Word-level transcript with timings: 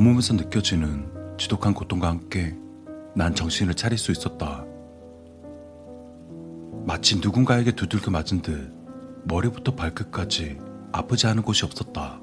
온몸에서 0.00 0.34
느껴지는 0.34 1.36
지독한 1.36 1.74
고통과 1.74 2.08
함께 2.08 2.56
난 3.14 3.34
정신을 3.34 3.74
차릴 3.74 3.98
수 3.98 4.12
있었다. 4.12 4.64
마치 6.86 7.16
누군가에게 7.20 7.72
두들겨 7.72 8.10
맞은 8.10 8.40
듯 8.40 8.79
머리부터 9.24 9.74
발끝까지 9.74 10.58
아프지 10.92 11.26
않은 11.28 11.42
곳이 11.42 11.64
없었다. 11.64 12.20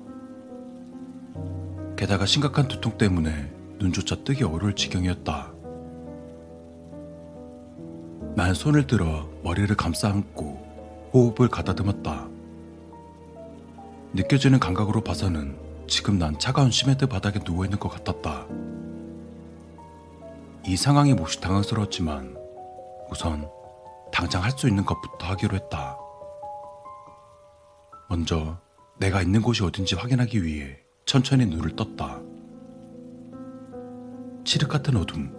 게다가 1.95 2.25
심각한 2.25 2.67
두통 2.67 2.97
때문에 2.97 3.51
눈조차 3.79 4.17
뜨기 4.23 4.43
어려울 4.43 4.75
지경이었다. 4.75 5.51
난 8.35 8.53
손을 8.53 8.85
들어 8.87 9.27
머리를 9.43 9.75
감싸 9.75 10.09
안고 10.09 11.09
호흡을 11.13 11.47
가다듬었다. 11.49 12.27
느껴지는 14.13 14.59
감각으로 14.59 15.01
봐서는 15.01 15.55
지금 15.87 16.19
난 16.19 16.37
차가운 16.37 16.69
시멘트 16.69 17.07
바닥에 17.07 17.39
누워있는 17.43 17.79
것 17.79 17.89
같았다. 17.89 18.45
이 20.67 20.75
상황이 20.75 21.13
몹시 21.13 21.39
당황스러웠지만 21.41 22.35
우선 23.09 23.49
당장 24.11 24.43
할 24.43 24.51
수 24.51 24.67
있는 24.67 24.85
것부터 24.85 25.27
하기로 25.27 25.55
했다. 25.55 25.97
먼저 28.09 28.59
내가 28.99 29.21
있는 29.21 29.41
곳이 29.41 29.63
어딘지 29.63 29.95
확인하기 29.95 30.43
위해 30.43 30.79
천천히 31.05 31.45
눈을 31.45 31.75
떴다. 31.75 32.21
칠흑 34.45 34.69
같은 34.69 34.95
어둠. 34.95 35.35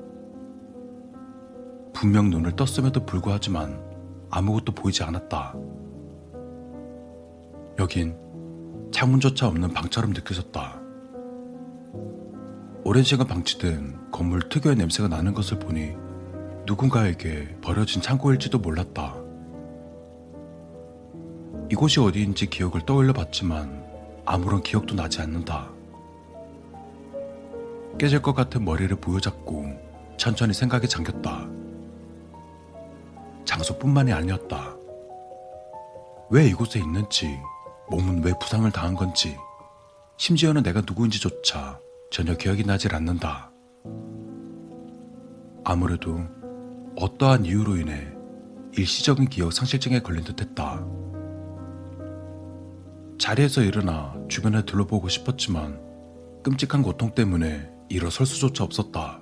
분명 1.95 2.29
눈을 2.31 2.57
떴음에도 2.57 3.05
불구하지만 3.07 3.83
아무것도 4.31 4.73
보이지 4.73 5.03
않았다. 5.03 5.55
여긴 7.79 8.17
창문조차 8.93 9.49
없는 9.49 9.73
방처럼 9.73 10.11
느껴졌다. 10.11 10.81
오랜 12.85 13.03
시간 13.03 13.27
방치된 13.27 14.11
건물 14.11 14.49
특유의 14.49 14.77
냄새가 14.77 15.09
나는 15.09 15.33
것을 15.33 15.59
보니 15.59 15.95
누군가에게 16.67 17.57
버려진 17.63 18.03
창고일지도 18.03 18.59
몰랐다. 18.59 19.18
이곳이 21.71 22.01
어디인지 22.01 22.47
기억을 22.47 22.87
떠올려 22.87 23.13
봤지만 23.13 23.85
아무런 24.25 24.63
기억도 24.63 24.95
나지 24.95 25.21
않는다. 25.21 25.71
깨질 27.99 28.23
것 28.23 28.35
같은 28.35 28.65
머리를 28.65 28.95
부여잡고 28.97 29.89
천천히 30.17 30.55
생각에 30.55 30.87
잠겼다. 30.87 31.49
장소뿐만이 33.45 34.13
아니었다. 34.13 34.77
왜 36.31 36.47
이곳에 36.47 36.79
있는지 36.79 37.39
몸은 37.91 38.23
왜 38.23 38.33
부상을 38.39 38.71
당한 38.71 38.95
건지, 38.95 39.37
심지어는 40.19 40.63
내가 40.63 40.83
누구인지조차 40.83 41.81
전혀 42.11 42.35
기억이 42.37 42.65
나질 42.65 42.95
않는다. 42.95 43.51
아무래도 45.65 46.21
어떠한 46.97 47.47
이유로 47.47 47.77
인해 47.77 48.07
일시적인 48.77 49.29
기억 49.29 49.53
상실증에 49.53 50.01
걸린 50.01 50.25
듯 50.25 50.41
했다. 50.41 50.85
자리에서 53.19 53.63
일어나 53.63 54.15
주변을 54.29 54.65
둘러보고 54.65 55.09
싶었지만 55.09 55.81
끔찍한 56.45 56.83
고통 56.83 57.15
때문에 57.15 57.69
일어설 57.89 58.25
수조차 58.25 58.63
없었다. 58.65 59.21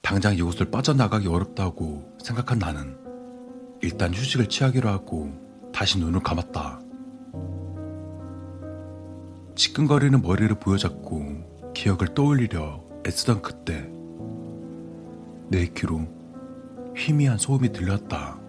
당장 0.00 0.34
이곳을 0.34 0.70
빠져나가기 0.70 1.28
어렵다고 1.28 2.16
생각한 2.24 2.58
나는 2.58 2.96
일단 3.82 4.14
휴식을 4.14 4.48
취하기로 4.48 4.88
하고 4.88 5.30
다시 5.72 5.98
눈을 5.98 6.20
감았다. 6.20 6.80
지끈거리는 9.54 10.22
머리를 10.22 10.58
부여잡고 10.60 11.72
기억을 11.74 12.14
떠올리려 12.14 12.82
애쓰던 13.06 13.42
그때 13.42 13.88
내 15.48 15.66
귀로 15.66 16.08
희미한 16.96 17.36
소음이 17.36 17.72
들렸다. 17.72 18.47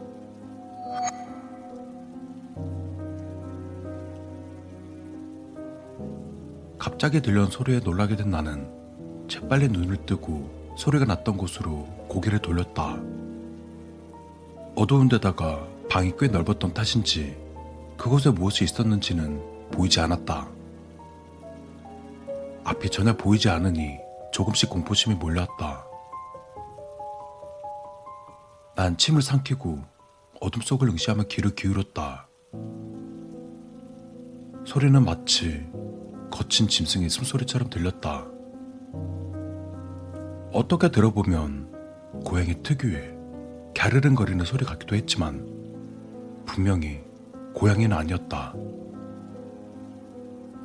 갑자기 6.89 7.21
들려온 7.21 7.51
소리에 7.51 7.81
놀라게 7.81 8.15
된 8.15 8.31
나는 8.31 8.67
재빨리 9.27 9.67
눈을 9.67 10.07
뜨고 10.07 10.73
소리가 10.75 11.05
났던 11.05 11.37
곳으로 11.37 11.85
고개를 12.07 12.39
돌렸다. 12.39 12.97
어두운 14.75 15.07
데다가 15.07 15.67
방이 15.87 16.13
꽤 16.17 16.27
넓었던 16.27 16.73
탓인지 16.73 17.37
그곳에 17.95 18.31
무엇이 18.31 18.63
있었는지는 18.63 19.69
보이지 19.69 19.99
않았다. 19.99 20.47
앞이 22.63 22.89
전혀 22.89 23.15
보이지 23.15 23.49
않으니 23.49 23.99
조금씩 24.31 24.71
공포심이 24.71 25.13
몰려왔다. 25.13 25.85
난 28.75 28.97
침을 28.97 29.21
삼키고 29.21 29.79
어둠 30.41 30.61
속을 30.63 30.89
응시하며 30.89 31.25
귀를 31.25 31.53
기울였다. 31.53 32.27
소리는 34.65 35.05
마치 35.05 35.69
거친 36.31 36.67
짐승의 36.67 37.09
숨소리처럼 37.09 37.69
들렸다. 37.69 38.25
어떻게 40.51 40.89
들어보면 40.89 41.69
고양이 42.25 42.61
특유의 42.63 43.17
갸르릉거리는 43.75 44.43
소리 44.45 44.65
같기도 44.65 44.95
했지만 44.95 45.47
분명히 46.45 47.01
고양이는 47.53 47.95
아니었다. 47.95 48.53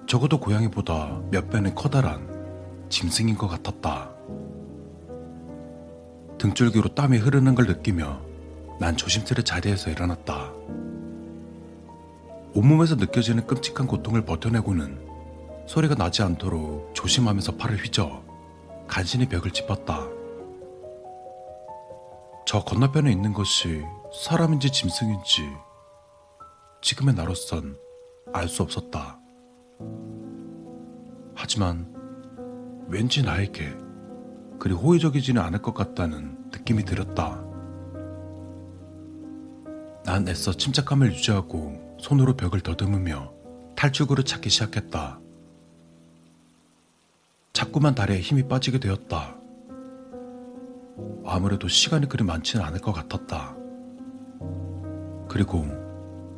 적어도 0.07 0.39
고양이보다 0.39 1.23
몇 1.31 1.51
배는 1.51 1.75
커다란 1.75 2.87
짐승인 2.89 3.37
것 3.37 3.49
같았다. 3.49 4.11
등줄기로 6.39 6.95
땀이 6.95 7.19
흐르는 7.19 7.55
걸 7.55 7.67
느끼며 7.67 8.21
난 8.81 8.97
조심스레 8.97 9.43
자리에서 9.43 9.91
일어났다. 9.91 10.53
온몸에서 12.55 12.95
느껴지는 12.97 13.47
끔찍한 13.47 13.87
고통을 13.87 14.25
버텨내고는 14.25 15.14
소리가 15.67 15.95
나지 15.95 16.23
않도록 16.23 16.95
조심하면서 16.95 17.57
팔을 17.57 17.77
휘저 17.77 18.23
간신히 18.87 19.29
벽을 19.29 19.51
짚었다. 19.51 20.01
저 22.47 22.63
건너편에 22.63 23.11
있는 23.11 23.33
것이 23.33 23.83
사람인지 24.25 24.71
짐승인지 24.71 25.43
지금의 26.83 27.15
나로선 27.15 27.77
알 28.33 28.49
수 28.49 28.63
없었다. 28.63 29.19
하지만 31.35 31.93
왠지 32.89 33.23
나에게 33.23 33.73
그리 34.59 34.75
호의적이지는 34.75 35.41
않을 35.41 35.63
것 35.63 35.75
같다는 35.75 36.37
느낌이 36.53 36.85
들었다. 36.85 37.43
난 40.05 40.29
애써 40.29 40.53
침착함을 40.53 41.13
유지하고 41.13 41.97
손으로 41.99 42.37
벽을 42.37 42.61
더듬으며 42.61 43.33
탈출구를 43.77 44.25
찾기 44.25 44.51
시작했다. 44.51 45.21
자꾸만 47.75 47.97
다리에 47.97 48.21
힘이 48.21 48.47
빠지게 48.47 48.79
되었다. 48.79 49.35
아무래도 51.27 51.67
시간이 51.67 52.09
그리 52.09 52.23
많지는 52.23 52.65
않을 52.65 52.79
것 52.81 52.93
같았다. 52.93 53.57
그리고 55.29 55.67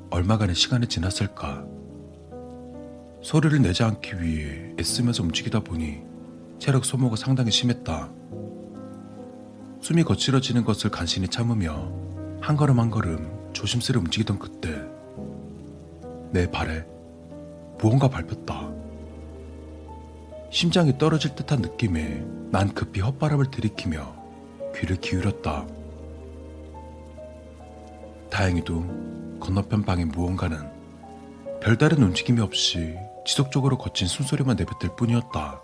얼마간의 0.08 0.54
시간이 0.54 0.86
지났을까? 0.86 1.62
소리를 3.20 3.60
내지 3.60 3.82
않기 3.82 4.22
위해 4.22 4.74
애쓰면서 4.80 5.24
움직이다 5.24 5.60
보니 5.60 6.00
체력 6.58 6.86
소모가 6.86 7.16
상당히 7.16 7.50
심했다. 7.50 8.08
숨이 9.82 10.04
거칠어지는 10.04 10.64
것을 10.64 10.90
간신히 10.90 11.28
참으며 11.28 11.92
한 12.40 12.56
걸음 12.56 12.80
한 12.80 12.90
걸음 12.90 13.50
조심스레 13.52 13.98
움직이던 13.98 14.38
그때 14.38 14.70
내 16.32 16.50
발에 16.50 16.86
무언가 17.78 18.08
밟혔다. 18.08 18.75
심장이 20.56 20.96
떨어질 20.96 21.34
듯한 21.34 21.60
느낌에 21.60 22.24
난 22.50 22.72
급히 22.72 23.02
헛바람을 23.02 23.50
들이키며 23.50 24.16
귀를 24.74 24.96
기울였다. 24.96 25.66
다행히도 28.30 29.38
건너편 29.38 29.82
방의 29.82 30.06
무언가는 30.06 30.58
별다른 31.60 32.02
움직임이 32.02 32.40
없이 32.40 32.96
지속적으로 33.26 33.76
거친 33.76 34.08
숨소리만 34.08 34.56
내뱉을 34.56 34.96
뿐이었다. 34.96 35.60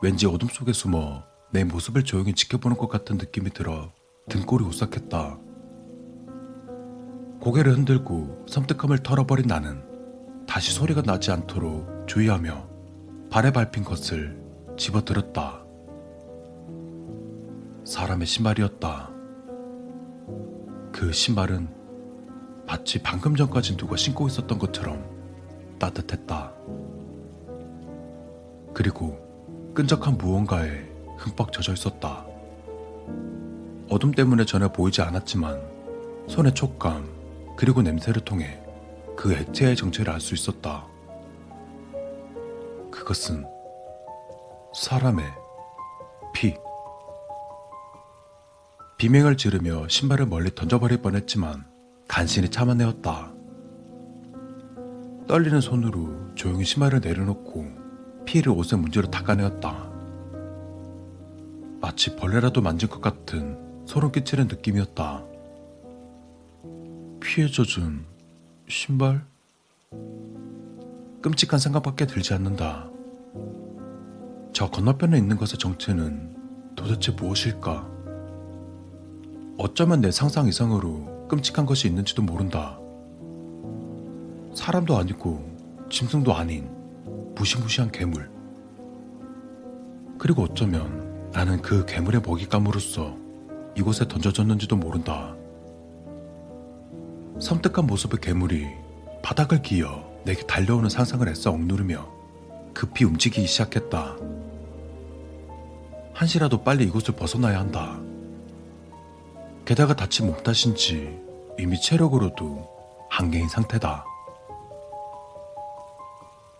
왠지 0.00 0.24
어둠 0.24 0.48
속에 0.48 0.72
숨어 0.72 1.22
내 1.50 1.64
모습을 1.64 2.04
조용히 2.04 2.32
지켜보는 2.32 2.78
것 2.78 2.88
같은 2.88 3.18
느낌이 3.18 3.50
들어 3.50 3.92
등골이 4.30 4.64
오싹했다. 4.64 5.38
고개를 7.42 7.74
흔들고 7.74 8.46
섬뜩함을 8.48 9.00
털어버린 9.00 9.48
나는 9.48 9.84
다시 10.46 10.72
소리가 10.72 11.02
나지 11.02 11.30
않도록 11.30 12.08
주의하며 12.08 12.71
발에 13.32 13.50
밟힌 13.50 13.82
것을 13.82 14.38
집어들었다. 14.76 15.64
사람의 17.82 18.26
신발이었다. 18.26 19.10
그 20.92 21.10
신발은 21.10 21.66
마치 22.66 23.02
방금 23.02 23.34
전까지 23.34 23.78
누가 23.78 23.96
신고 23.96 24.26
있었던 24.26 24.58
것처럼 24.58 25.02
따뜻했다. 25.78 26.52
그리고 28.74 29.18
끈적한 29.72 30.18
무언가에 30.18 30.86
흠뻑 31.16 31.52
젖어 31.52 31.72
있었다. 31.72 32.26
어둠 33.88 34.12
때문에 34.12 34.44
전혀 34.44 34.70
보이지 34.70 35.00
않았지만 35.00 35.58
손의 36.28 36.52
촉감 36.52 37.08
그리고 37.56 37.80
냄새를 37.80 38.20
통해 38.26 38.60
그 39.16 39.32
액체의 39.32 39.74
정체를 39.74 40.12
알 40.12 40.20
수 40.20 40.34
있었다. 40.34 40.91
그것은 43.02 43.44
사람의 44.74 45.24
피. 46.32 46.54
비명을 48.96 49.36
지르며 49.36 49.88
신발을 49.88 50.26
멀리 50.26 50.54
던져버릴 50.54 51.02
뻔했지만 51.02 51.64
간신히 52.06 52.48
참아내었다. 52.48 53.32
떨리는 55.26 55.60
손으로 55.60 56.34
조용히 56.36 56.64
신발을 56.64 57.00
내려놓고 57.00 57.66
피를 58.24 58.52
옷에 58.52 58.76
문지로 58.76 59.10
닦아내었다. 59.10 59.90
마치 61.80 62.14
벌레라도 62.14 62.60
만진 62.62 62.88
것 62.88 63.00
같은 63.00 63.84
소름 63.84 64.12
끼치는 64.12 64.46
느낌이었다. 64.46 65.24
피에 67.20 67.48
젖은 67.48 68.04
신발? 68.68 69.24
끔찍한 71.20 71.58
생각밖에 71.58 72.06
들지 72.06 72.34
않는다. 72.34 72.91
저 74.52 74.68
건너편에 74.68 75.16
있는 75.16 75.36
것의 75.38 75.58
정체는 75.58 76.36
도대체 76.76 77.12
무엇일까? 77.12 77.88
어쩌면 79.56 80.00
내 80.02 80.10
상상 80.10 80.46
이상으로 80.46 81.26
끔찍한 81.28 81.64
것이 81.64 81.88
있는지도 81.88 82.22
모른다. 82.22 82.78
사람도 84.54 84.96
아니고 84.96 85.42
짐승도 85.90 86.34
아닌 86.34 86.68
무시무시한 87.34 87.90
괴물. 87.90 88.30
그리고 90.18 90.42
어쩌면 90.42 91.30
나는 91.32 91.62
그 91.62 91.86
괴물의 91.86 92.20
먹잇감으로서 92.20 93.16
이곳에 93.74 94.06
던져졌는지도 94.06 94.76
모른다. 94.76 95.34
섬뜩한 97.40 97.86
모습의 97.86 98.20
괴물이 98.20 98.66
바닥을 99.22 99.62
기어 99.62 100.04
내게 100.24 100.42
달려오는 100.46 100.90
상상을 100.90 101.26
애써 101.26 101.50
억누르며 101.50 102.06
급히 102.74 103.06
움직이기 103.06 103.46
시작했다. 103.46 104.41
한시라도 106.22 106.62
빨리 106.62 106.84
이곳을 106.84 107.16
벗어나야 107.16 107.58
한다. 107.58 107.98
게다가 109.64 109.94
다친 109.94 110.26
몸 110.26 110.40
탓인지 110.40 111.18
이미 111.58 111.80
체력으로도 111.80 112.68
한계인 113.10 113.48
상태다. 113.48 114.04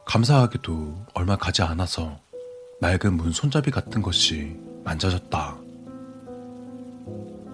감사하게도 0.05 1.07
얼마 1.15 1.37
가지 1.37 1.63
않아서 1.63 2.19
낡은 2.81 3.17
문 3.17 3.31
손잡이 3.31 3.71
같은 3.71 4.03
것이 4.03 4.59
만져졌다. 4.83 5.57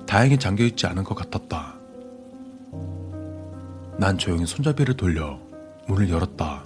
다행히 0.06 0.38
잠겨있지 0.38 0.86
않은 0.86 1.04
것 1.04 1.14
같았다. 1.14 1.74
난 3.98 4.16
조용히 4.16 4.46
손잡이를 4.46 4.96
돌려 4.96 5.38
문을 5.86 6.08
열었다. 6.08 6.64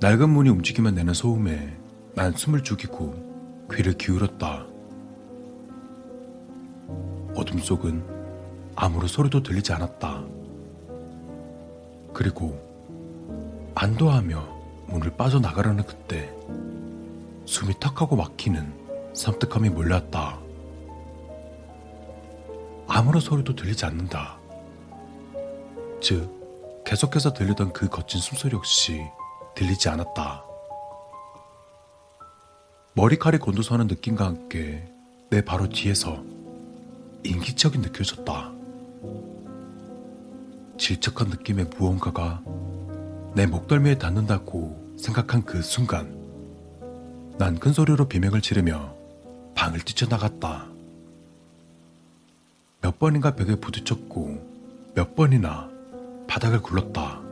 낡은 0.00 0.30
문이 0.30 0.48
움직이면 0.48 0.94
내는 0.94 1.12
소음에 1.12 1.76
난 2.14 2.32
숨을 2.32 2.62
죽이고 2.62 3.23
귀를 3.72 3.94
기울였다. 3.94 4.66
어둠 7.34 7.58
속은 7.58 8.04
아무런 8.76 9.08
소리도 9.08 9.42
들리지 9.42 9.72
않았다. 9.72 10.24
그리고 12.12 12.58
안도하며 13.74 14.54
문을 14.86 15.16
빠져나가려는 15.16 15.84
그때 15.84 16.32
숨이 17.46 17.74
턱하고 17.80 18.16
막히는 18.16 19.12
섬뜩함이 19.14 19.70
몰려왔다. 19.70 20.38
아무런 22.86 23.20
소리도 23.20 23.54
들리지 23.56 23.84
않는다. 23.86 24.38
즉, 26.00 26.82
계속해서 26.84 27.32
들리던 27.32 27.72
그 27.72 27.88
거친 27.88 28.20
숨소리 28.20 28.54
역시 28.54 29.02
들리지 29.54 29.88
않았다. 29.88 30.44
머리칼이 32.96 33.38
곤두서는 33.38 33.88
느낌과 33.88 34.24
함께 34.24 34.88
내 35.30 35.44
바로 35.44 35.68
뒤에서 35.68 36.22
인기척이 37.24 37.78
느껴졌다. 37.78 38.52
질척한 40.78 41.28
느낌의 41.30 41.70
무언가가 41.76 42.40
내 43.34 43.46
목덜미에 43.46 43.98
닿는다고 43.98 44.94
생각한 44.96 45.44
그 45.44 45.60
순간, 45.60 46.22
난 47.36 47.56
큰 47.58 47.72
소리로 47.72 48.06
비명을 48.06 48.40
지르며 48.40 48.94
방을 49.56 49.80
뛰쳐나갔다. 49.80 50.66
몇 52.80 52.98
번인가 53.00 53.34
벽에 53.34 53.56
부딪혔고 53.56 54.92
몇 54.94 55.16
번이나 55.16 55.68
바닥을 56.28 56.62
굴렀다. 56.62 57.23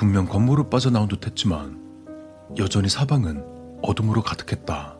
분명 0.00 0.24
건물을 0.24 0.70
빠져나온 0.70 1.08
듯 1.08 1.26
했지만 1.26 1.78
여전히 2.56 2.88
사방은 2.88 3.44
어둠으로 3.82 4.22
가득했다. 4.22 4.96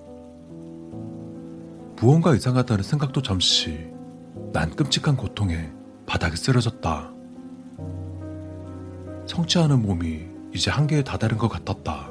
무언가 1.96 2.34
이상하다는 2.34 2.84
생각도 2.84 3.22
잠시 3.22 3.90
난 4.52 4.68
끔찍한 4.76 5.16
고통에 5.16 5.72
바닥에 6.04 6.36
쓰러졌다. 6.36 7.10
성취하는 9.24 9.80
몸이 9.80 10.26
이제 10.52 10.70
한계에 10.70 11.02
다다른 11.02 11.38
것 11.38 11.48
같았다. 11.48 12.10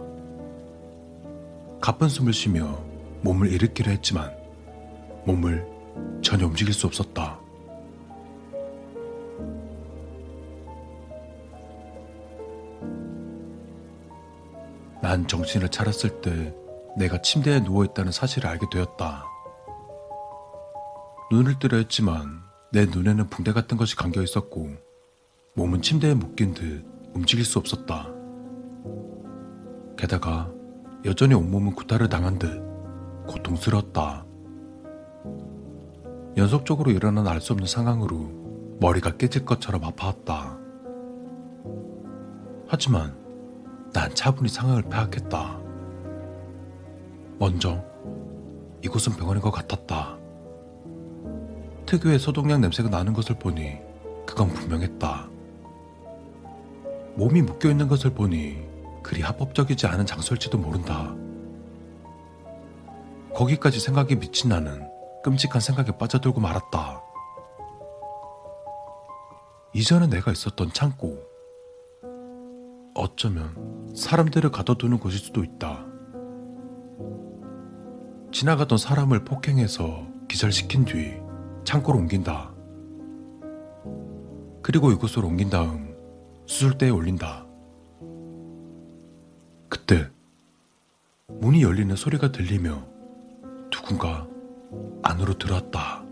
가쁜 1.80 2.10
숨을 2.10 2.34
쉬며 2.34 2.76
몸을 3.22 3.52
일으키려 3.52 3.92
했지만 3.92 4.32
몸을 5.28 5.64
전혀 6.24 6.48
움직일 6.48 6.74
수 6.74 6.88
없었다. 6.88 7.39
난 15.02 15.28
정신을 15.28 15.70
차렸을 15.70 16.22
때 16.22 16.54
내가 16.98 17.22
침대에 17.22 17.62
누워있다는 17.62 18.12
사실을 18.12 18.50
알게 18.50 18.68
되었다. 18.72 19.26
눈을 21.32 21.60
뜨려 21.60 21.78
했지만 21.78 22.42
내 22.72 22.86
눈에는 22.86 23.30
붕대 23.30 23.54
같은 23.54 23.78
것이 23.78 23.96
감겨 23.96 24.22
있었고 24.22 24.70
몸은 25.56 25.82
침대에 25.82 26.14
묶인 26.14 26.54
듯 26.54 26.86
움직일 27.14 27.46
수 27.46 27.60
없었다. 27.60 28.08
게다가 29.98 30.52
여전히 31.06 31.34
온몸은 31.34 31.76
구타를 31.76 32.10
당한 32.10 32.40
듯 32.40 32.62
고통스러웠다. 33.28 34.26
연속적으로 36.38 36.92
일어난 36.92 37.28
알 37.28 37.42
수 37.42 37.54
없는 37.54 37.68
상황으로 37.68 38.78
머리가 38.80 39.18
깨질 39.18 39.46
것처럼 39.46 39.84
아파왔다. 39.84 40.58
하지만 42.68 43.19
난 43.94 44.14
차분히 44.14 44.50
상황을 44.50 44.84
파악했다. 44.84 45.60
먼저 47.40 47.84
이곳은 48.84 49.14
병원인 49.14 49.42
것 49.42 49.52
같았다. 49.52 50.18
특유의 51.86 52.20
소독약 52.20 52.60
냄새가 52.60 52.90
나는 52.90 53.14
것을 53.14 53.38
보니 53.40 53.78
그건 54.26 54.50
분명했다. 54.50 55.28
몸이 57.16 57.42
묶여 57.42 57.70
있는 57.70 57.88
것을 57.88 58.12
보니 58.14 58.68
그리 59.02 59.22
합법적이지 59.22 59.88
않은 59.88 60.06
장소일지도 60.06 60.58
모른다. 60.58 61.16
거기까지 63.34 63.80
생각이 63.80 64.16
미친 64.18 64.50
나는 64.50 64.88
끔찍한 65.24 65.62
생각에 65.62 65.98
빠져들고 65.98 66.40
말았다. 66.40 67.02
이전에 69.74 70.08
내가 70.08 70.32
있었던 70.32 70.72
창고. 70.74 71.18
어쩌면 72.96 73.79
사람들을 73.94 74.52
가둬두는 74.52 75.00
곳일 75.00 75.20
수도 75.20 75.44
있다. 75.44 75.86
지나가던 78.32 78.78
사람을 78.78 79.26
폭행해서 79.26 80.08
기절시킨 80.28 80.86
뒤 80.86 81.14
창고로 81.64 81.98
옮긴다. 82.00 82.54
그리고 84.62 84.92
이곳으로 84.92 85.28
옮긴 85.28 85.50
다음 85.50 85.96
수술대에 86.46 86.90
올린다. 86.90 87.46
그때 89.68 90.10
문이 91.28 91.64
열리는 91.64 91.96
소리가 91.96 92.32
들리며 92.32 92.86
누군가 93.72 94.28
안으로 95.04 95.38
들어왔다. 95.38 96.04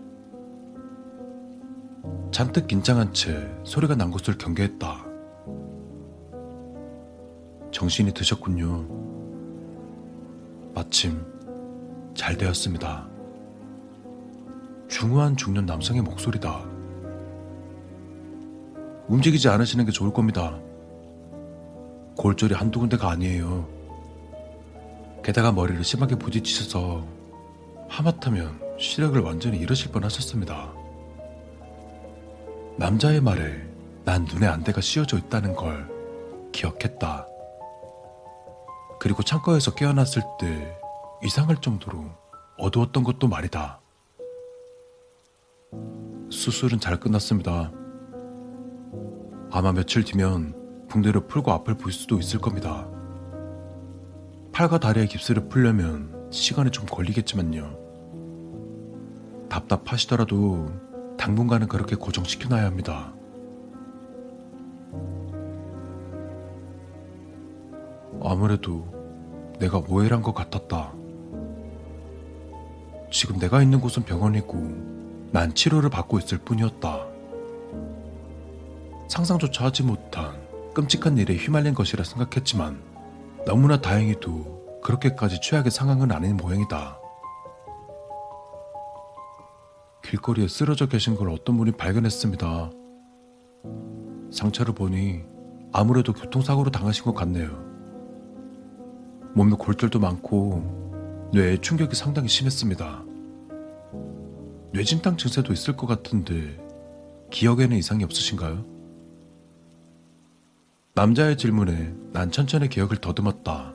잔뜩 2.30 2.66
긴장한 2.66 3.12
채 3.14 3.48
소리가 3.64 3.94
난 3.94 4.10
곳을 4.10 4.38
경계했다. 4.38 5.07
정신이 7.78 8.12
드셨군요. 8.12 8.88
마침 10.74 11.24
잘 12.12 12.36
되었습니다. 12.36 13.08
중후한 14.88 15.36
중년 15.36 15.64
남성의 15.64 16.02
목소리다. 16.02 16.64
움직이지 19.06 19.48
않으시는 19.48 19.84
게 19.84 19.92
좋을 19.92 20.12
겁니다. 20.12 20.58
골절이 22.16 22.52
한두 22.52 22.80
군데가 22.80 23.12
아니에요. 23.12 23.68
게다가 25.22 25.52
머리를 25.52 25.84
심하게 25.84 26.16
부딪히셔서 26.16 27.06
하마터면 27.88 28.60
시력을 28.80 29.20
완전히 29.20 29.56
잃으실 29.58 29.92
뻔 29.92 30.02
하셨습니다. 30.02 30.74
남자의 32.76 33.20
말에 33.20 33.64
난 34.04 34.24
눈에 34.24 34.48
안대가 34.48 34.80
씌워져 34.80 35.16
있다는 35.16 35.54
걸 35.54 35.88
기억했다. 36.50 37.28
그리고 38.98 39.22
창고에서 39.22 39.74
깨어났을 39.74 40.22
때 40.40 40.78
이상할 41.22 41.60
정도로 41.60 42.04
어두웠던 42.58 43.04
것도 43.04 43.28
말이다. 43.28 43.80
수술은 46.30 46.80
잘 46.80 46.98
끝났습니다. 46.98 47.72
아마 49.50 49.72
며칠 49.72 50.04
뒤면 50.04 50.86
붕대를 50.88 51.26
풀고 51.26 51.52
앞을 51.52 51.74
볼 51.74 51.92
수도 51.92 52.18
있을 52.18 52.40
겁니다. 52.40 52.88
팔과 54.52 54.78
다리의 54.78 55.08
깁스를 55.08 55.48
풀려면 55.48 56.28
시간이 56.30 56.70
좀 56.70 56.86
걸리겠지만요. 56.86 57.78
답답하시더라도 59.48 60.70
당분간은 61.16 61.68
그렇게 61.68 61.96
고정시켜놔야 61.96 62.64
합니다. 62.64 63.12
아무래도 68.22 68.86
내가 69.58 69.78
오해를 69.88 70.16
한 70.16 70.22
것 70.22 70.34
같았다. 70.34 70.92
지금 73.10 73.38
내가 73.38 73.62
있는 73.62 73.80
곳은 73.80 74.04
병원이고 74.04 75.28
난 75.32 75.54
치료를 75.54 75.90
받고 75.90 76.18
있을 76.18 76.38
뿐이었다. 76.38 77.06
상상조차 79.08 79.64
하지 79.64 79.82
못한 79.82 80.38
끔찍한 80.74 81.16
일에 81.18 81.34
휘말린 81.34 81.74
것이라 81.74 82.04
생각했지만 82.04 82.80
너무나 83.46 83.80
다행히도 83.80 84.80
그렇게까지 84.82 85.40
최악의 85.40 85.70
상황은 85.70 86.12
아닌 86.12 86.36
모양이다. 86.36 86.98
길거리에 90.04 90.48
쓰러져 90.48 90.86
계신 90.86 91.16
걸 91.16 91.30
어떤 91.30 91.56
분이 91.56 91.72
발견했습니다. 91.72 92.70
상처를 94.30 94.74
보니 94.74 95.22
아무래도 95.72 96.12
교통사고로 96.12 96.70
당하신 96.70 97.04
것 97.04 97.14
같네요. 97.14 97.67
몸에 99.38 99.54
골절도 99.56 100.00
많고 100.00 101.30
뇌에 101.32 101.58
충격이 101.58 101.94
상당히 101.94 102.28
심했습니다. 102.28 103.04
뇌진탕 104.72 105.16
증세도 105.16 105.52
있을 105.52 105.76
것 105.76 105.86
같은데 105.86 106.58
기억에는 107.30 107.76
이상이 107.76 108.02
없으신가요? 108.02 108.64
남자의 110.96 111.38
질문에 111.38 111.94
난 112.12 112.32
천천히 112.32 112.68
기억을 112.68 112.96
더듬었다. 112.96 113.72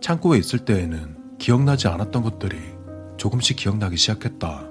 창고에 0.00 0.38
있을 0.38 0.64
때에는 0.64 1.38
기억나지 1.38 1.86
않았던 1.86 2.24
것들이 2.24 2.58
조금씩 3.16 3.56
기억나기 3.56 3.96
시작했다. 3.96 4.68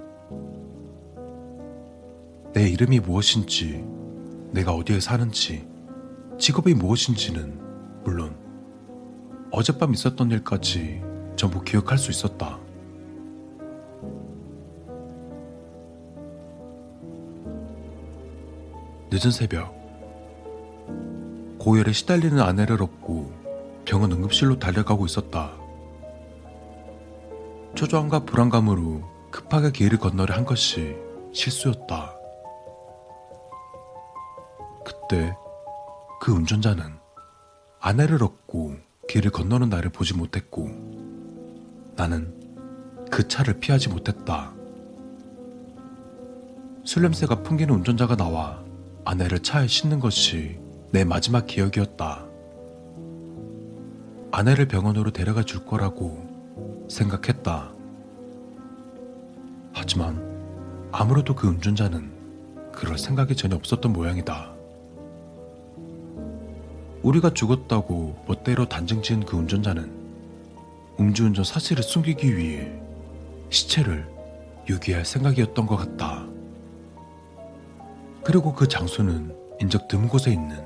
내 2.54 2.68
이름이 2.70 3.00
무엇인지, 3.00 3.82
내가 4.52 4.74
어디에 4.74 5.00
사는지, 5.00 5.66
직업이 6.38 6.74
무엇인지는 6.74 7.63
물론 8.04 8.36
어젯밤 9.52 9.94
있었던 9.94 10.32
일까지 10.32 11.02
전부 11.36 11.62
기억할 11.64 11.98
수 11.98 12.12
있었다. 12.12 12.60
늦은 19.12 19.32
새벽 19.32 19.74
고열에 21.60 21.92
시달리는 21.92 22.40
아내를 22.40 22.82
업고 22.82 23.32
병원 23.86 24.12
응급실로 24.12 24.58
달려가고 24.60 25.06
있었다. 25.06 25.54
초조함과 27.76 28.26
불안감으로 28.26 29.04
급하게 29.32 29.72
길을 29.72 30.00
건너려 30.00 30.36
한 30.36 30.46
것이 30.46 30.96
실수였다. 31.32 32.16
그때 34.84 35.36
그 36.20 36.32
운전자는 36.32 37.03
아내를 37.86 38.24
얻고 38.24 38.78
길을 39.10 39.32
건너는 39.32 39.68
나를 39.68 39.90
보지 39.90 40.16
못했고 40.16 40.70
나는 41.98 42.34
그 43.12 43.28
차를 43.28 43.60
피하지 43.60 43.90
못했다. 43.90 44.54
술 46.86 47.02
냄새가 47.04 47.44
풍기는 47.44 47.76
운전자가 47.76 48.16
나와 48.16 48.64
아내를 49.04 49.40
차에 49.40 49.68
싣는 49.68 50.00
것이 50.00 50.58
내 50.92 51.04
마지막 51.04 51.46
기억이었다. 51.46 52.26
아내를 54.32 54.70
병원으로 54.70 55.12
데려가 55.12 55.44
줄 55.44 55.66
거라고 55.66 56.88
생각했다. 56.90 57.74
하지만 59.74 60.88
아무래도 60.94 61.36
그 61.36 61.50
운전자는 61.50 62.14
그럴 62.72 62.98
생각이 62.98 63.36
전혀 63.36 63.58
없었던 63.58 63.92
모양이다. 63.92 64.53
우리가 67.04 67.34
죽었다고 67.34 68.24
멋대로 68.28 68.68
단정 68.68 69.02
지은 69.02 69.26
그 69.26 69.36
운전자는 69.38 70.04
음주운전 71.00 71.44
사실을 71.44 71.84
숨기기 71.84 72.36
위해 72.38 72.72
시체를 73.50 74.10
유기할 74.70 75.06
생각이었던 75.06 75.66
것 75.68 75.76
같다. 75.76 76.26
그리고 78.24 78.54
그 78.54 78.68
장소는 78.68 79.36
인적 79.60 79.90
드문 79.90 80.08
곳에 80.08 80.32
있는 80.32 80.66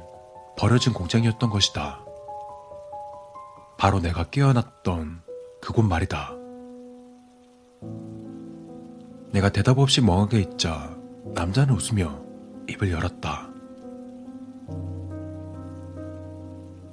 버려진 0.57 0.93
공장이었던 0.93 1.49
것이다. 1.49 2.01
바로 3.77 3.99
내가 3.99 4.23
깨어났던 4.25 5.21
그곳 5.59 5.83
말이다. 5.83 6.33
내가 9.31 9.49
대답 9.49 9.79
없이 9.79 10.01
멍하게 10.01 10.39
있자 10.39 10.95
남자는 11.33 11.73
웃으며 11.73 12.21
입을 12.69 12.91
열었다. 12.91 13.46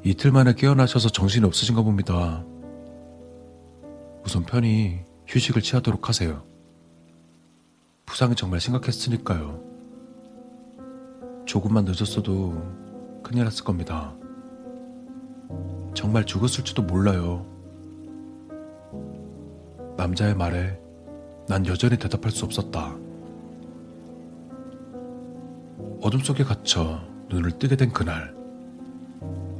이틀 0.06 0.32
만에 0.32 0.52
깨어나셔서 0.52 1.08
정신이 1.08 1.46
없으신가 1.46 1.80
봅니다. 1.80 2.44
우선 4.23 4.42
편히 4.44 5.00
휴식을 5.26 5.62
취하도록 5.62 6.11
하세요. 6.11 6.44
부상이 8.04 8.34
정말 8.34 8.61
심각했으니까요. 8.61 9.62
조금만 11.46 11.87
늦었어도 11.87 12.52
큰일 13.23 13.44
났을 13.44 13.64
겁니다. 13.64 14.14
정말 15.94 16.26
죽었을지도 16.26 16.82
몰라요. 16.82 17.46
남자의 19.96 20.34
말에 20.34 20.78
난 21.49 21.64
여전히 21.64 21.96
대답할 21.99 22.30
수 22.30 22.44
없었다. 22.44 22.94
어둠 26.02 26.20
속에 26.20 26.44
갇혀 26.44 27.00
눈을 27.30 27.58
뜨게 27.58 27.76
된 27.76 27.90
그날, 27.90 28.43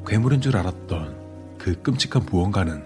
괴물인 0.07 0.41
줄 0.41 0.57
알았던 0.57 1.57
그 1.59 1.81
끔찍한 1.81 2.27
무언가는 2.31 2.85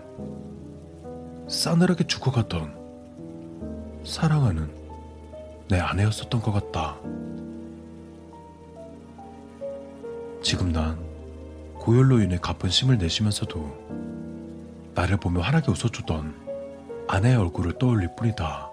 싸늘하게 1.48 2.06
죽어가던 2.06 2.76
사랑하는 4.04 4.70
내 5.68 5.80
아내였었던 5.80 6.40
것 6.40 6.52
같다. 6.52 6.96
지금 10.42 10.72
난 10.72 10.96
고열로 11.74 12.20
인해 12.20 12.38
가쁜 12.40 12.70
심을 12.70 12.98
내쉬면서도 12.98 13.88
나를 14.94 15.16
보며 15.16 15.40
환하게 15.40 15.72
웃어주던 15.72 17.06
아내의 17.08 17.36
얼굴을 17.36 17.78
떠올릴 17.78 18.14
뿐이다. 18.16 18.67